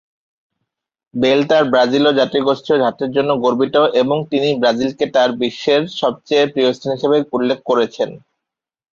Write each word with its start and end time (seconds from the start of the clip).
Bell 1.13 1.39
তার 1.49 1.63
ব্রাজিলীয় 1.71 2.17
জাতীগোষ্ঠীয় 2.19 2.77
ধাঁচের 2.83 3.09
জন্য 3.11 3.31
গর্বিত, 3.43 3.75
এবং 4.01 4.17
তিনি 4.31 4.49
ব্রাজিলকে 4.61 5.05
তার 5.15 5.29
বিশ্বের 5.41 5.81
সবচেয়ে 6.01 6.45
প্রিয় 6.53 6.69
স্থান 6.73 6.91
হিসেবে 6.95 7.17
উল্লেখ 7.37 7.59
করেছেন। 7.69 8.09